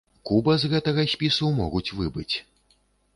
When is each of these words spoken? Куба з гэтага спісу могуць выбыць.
Куба 0.29 0.53
з 0.61 0.69
гэтага 0.71 1.05
спісу 1.13 1.49
могуць 1.59 1.93
выбыць. 1.99 2.35